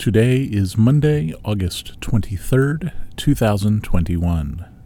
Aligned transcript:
Today 0.00 0.44
is 0.44 0.78
Monday, 0.78 1.34
August 1.44 2.00
23rd, 2.00 2.90
2021. 3.16 4.79